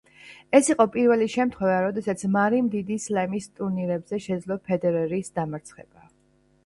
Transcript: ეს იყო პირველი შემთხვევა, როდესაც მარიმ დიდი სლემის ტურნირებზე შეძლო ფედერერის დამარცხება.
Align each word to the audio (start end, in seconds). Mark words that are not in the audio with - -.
ეს 0.59 0.69
იყო 0.73 0.85
პირველი 0.95 1.25
შემთხვევა, 1.33 1.75
როდესაც 1.87 2.23
მარიმ 2.37 2.71
დიდი 2.77 2.97
სლემის 3.05 3.51
ტურნირებზე 3.61 4.21
შეძლო 4.29 4.59
ფედერერის 4.71 5.31
დამარცხება. 5.37 6.09